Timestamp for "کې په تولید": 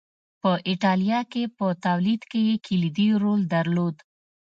1.31-2.21